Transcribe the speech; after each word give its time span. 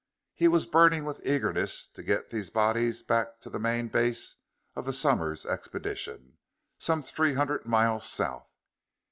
He 0.33 0.47
was 0.47 0.65
burning 0.65 1.05
with 1.05 1.21
eagerness 1.23 1.87
to 1.89 2.01
get 2.01 2.29
these 2.29 2.49
bodies 2.49 3.03
back 3.03 3.39
to 3.41 3.51
the 3.51 3.59
main 3.59 3.87
base 3.87 4.37
of 4.75 4.85
the 4.85 4.93
Somers 4.93 5.45
Expedition, 5.45 6.39
some 6.79 7.03
three 7.03 7.35
hundred 7.35 7.67
miles 7.67 8.03
south. 8.09 8.51